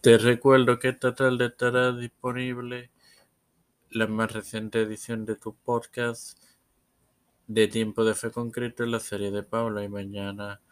[0.00, 2.90] Te recuerdo que esta tarde estará disponible
[3.90, 6.38] la más reciente edición de tu podcast
[7.48, 10.62] de Tiempo de Fe Concreto en la serie de Pablo y mañana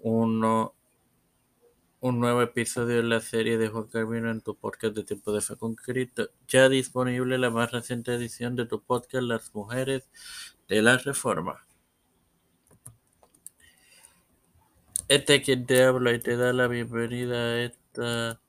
[0.00, 0.74] uno,
[2.00, 5.42] un nuevo episodio en la serie de Juan Carvino en tu podcast de Tiempo de
[5.42, 6.30] Fe Concreto.
[6.48, 10.08] Ya disponible la más reciente edición de tu podcast Las Mujeres
[10.66, 11.66] de la Reforma.
[15.08, 18.40] Este es quien te habla y te da la bienvenida a esta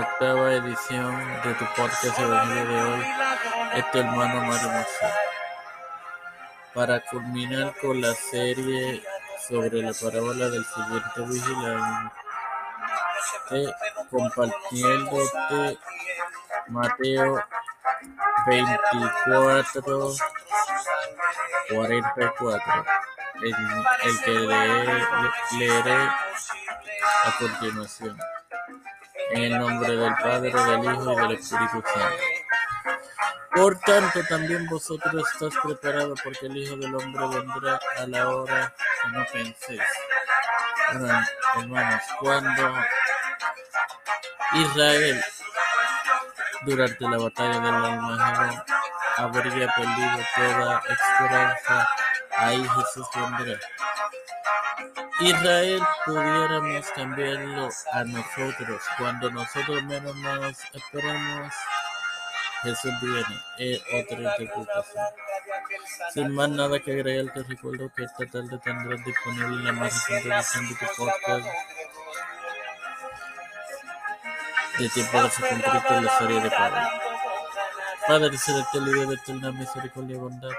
[0.00, 1.14] octava edición
[1.44, 3.04] de tu podcast Evangelio de hoy,
[3.76, 5.12] este hermano Mario Marcelo.
[6.74, 9.02] Para culminar con la serie
[9.48, 12.10] sobre la parábola del siguiente vigilante,
[14.10, 15.78] compartiéndote
[16.68, 17.44] Mateo
[18.46, 20.14] 24,
[21.70, 23.01] 44
[23.42, 26.08] el, que lee, leeré
[27.24, 28.18] a continuación.
[29.30, 32.24] En el nombre del Padre, del Hijo y del Espíritu Santo.
[33.54, 38.74] Por tanto, también vosotros estáis preparados, porque el Hijo del Hombre vendrá a la hora
[39.02, 39.82] que no penséis.
[41.56, 42.74] Hermanos, cuando
[44.54, 45.24] Israel,
[46.64, 48.64] durante la batalla del Almagedón,
[49.16, 51.88] habría perdido toda esperanza
[52.36, 53.58] ahí Jesús vendrá.
[55.20, 58.82] Israel pudiéramos cambiarlo a nosotros.
[58.98, 61.54] Cuando nosotros menos nos esperamos,
[62.62, 63.40] Jesús viene.
[63.58, 65.04] Es otra interpretación.
[66.12, 70.34] Sin más nada que agregar, te recuerdo que esta tarde tendrás disponible la más reciente
[70.34, 71.46] edición de tu podcast
[74.78, 76.88] de tiempo de su concreto en la serie de Pablo.
[78.06, 80.50] Padre celestial y de eterna misericordia y bondad,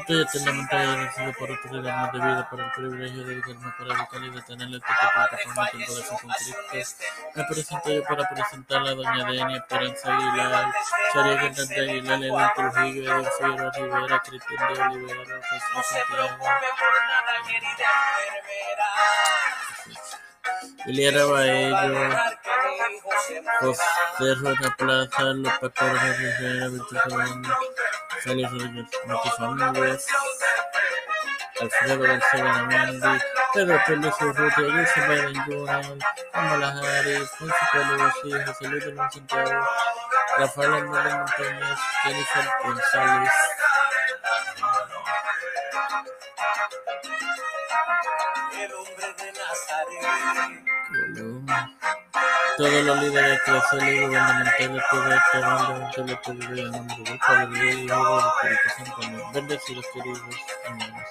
[0.00, 4.30] estoy eternamente agradecido por autoridad de vida, por el privilegio de dedicarme para educar y
[4.30, 7.02] de tener esta plataforma tiempo de su conflicto.
[7.34, 10.72] Me presento yo para presentar a doña Denia Esperanza Aguilar,
[11.14, 16.44] Sharia Cantante Aguilar, Elena Trujillo, Figueroa Rivera, Cristian de Olivera, Jesús Santiago.
[20.86, 22.16] Iliana Baello,
[23.60, 25.24] José Rueda Plaza,
[25.60, 27.02] Pastores de Rivera, Víctor
[28.22, 28.86] Sally Rodríguez,
[29.38, 30.06] Ramírez,
[31.60, 33.22] Alfredo García Ganamendi,
[33.54, 35.98] Pedro Pérez Urrutia, Wilson Biden Jr.,
[36.32, 39.66] Kamala Harris, Ponce Pelusi, José Luis del Santiago,
[40.38, 43.32] Rafael Hernández Montañez, Jennifer González.
[52.56, 58.20] Todos los líderes eclesiásticos y gubernamentales, bando de la en nombre del Padre, del Hijo
[58.42, 59.30] y del Espíritu Santo.
[59.34, 60.20] Bendecidos queridos
[60.64, 61.06] hermanos.